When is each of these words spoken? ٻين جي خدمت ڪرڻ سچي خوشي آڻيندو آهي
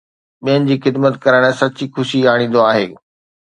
ٻين 0.43 0.61
جي 0.69 0.75
خدمت 0.85 1.13
ڪرڻ 1.23 1.43
سچي 1.59 1.85
خوشي 1.93 2.19
آڻيندو 2.33 2.61
آهي 2.71 2.85